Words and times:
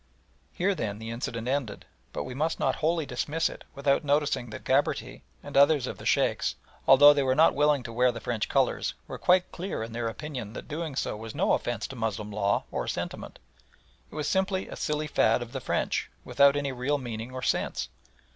Here, 0.51 0.73
then, 0.73 0.97
the 0.97 1.11
incident 1.11 1.47
ended, 1.47 1.85
but 2.11 2.23
we 2.23 2.33
must 2.33 2.59
not 2.59 2.77
wholly 2.77 3.05
dismiss 3.05 3.49
it 3.51 3.65
without 3.75 4.03
noticing 4.03 4.49
that 4.49 4.63
Gabarty 4.63 5.21
and 5.43 5.55
others 5.55 5.85
of 5.85 5.99
the 5.99 6.07
Sheikhs, 6.07 6.55
although 6.87 7.13
they 7.13 7.21
were 7.21 7.35
not 7.35 7.53
willing 7.53 7.83
to 7.83 7.93
wear 7.93 8.11
the 8.11 8.19
French 8.19 8.49
colours, 8.49 8.95
were 9.07 9.19
quite 9.19 9.51
clear 9.51 9.83
in 9.83 9.91
their 9.93 10.07
opinion 10.07 10.53
that 10.53 10.67
doing 10.67 10.95
so 10.95 11.15
was 11.15 11.35
no 11.35 11.53
offence 11.53 11.85
to 11.85 11.95
Moslem 11.95 12.31
law 12.31 12.63
or 12.71 12.87
sentiment. 12.87 13.37
It 14.11 14.15
was 14.15 14.27
simply 14.27 14.67
a 14.67 14.75
silly 14.75 15.05
fad 15.05 15.43
of 15.43 15.51
the 15.51 15.61
French, 15.61 16.09
without 16.25 16.55
any 16.55 16.71
real 16.71 16.97
meaning 16.97 17.31
or 17.31 17.43
sense. 17.43 17.89